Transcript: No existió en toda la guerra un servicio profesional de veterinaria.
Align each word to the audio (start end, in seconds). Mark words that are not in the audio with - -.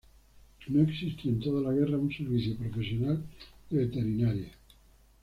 No 0.69 0.81
existió 0.81 1.29
en 1.29 1.39
toda 1.39 1.61
la 1.61 1.73
guerra 1.79 1.95
un 1.99 2.11
servicio 2.11 2.57
profesional 2.57 3.23
de 3.69 3.77
veterinaria. 3.77 4.49